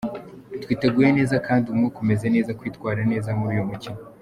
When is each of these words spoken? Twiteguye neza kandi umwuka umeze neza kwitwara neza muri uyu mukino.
Twiteguye 0.63 1.09
neza 1.17 1.35
kandi 1.47 1.65
umwuka 1.67 1.97
umeze 2.03 2.25
neza 2.35 2.55
kwitwara 2.59 3.01
neza 3.11 3.29
muri 3.39 3.53
uyu 3.55 3.69
mukino. 3.71 3.99